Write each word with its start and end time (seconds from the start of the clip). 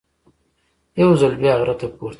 یو 1.01 1.11
ځل 1.19 1.33
بیا 1.41 1.53
غره 1.59 1.75
ته 1.79 1.85
پورته 1.95 2.07
شي. 2.07 2.09